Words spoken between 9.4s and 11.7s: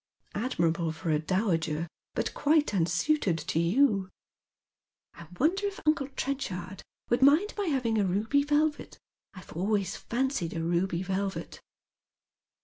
have always fancied a ruby velvet."